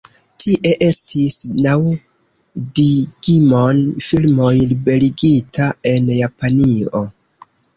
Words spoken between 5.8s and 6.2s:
en